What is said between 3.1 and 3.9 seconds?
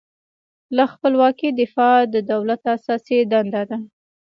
دنده ده.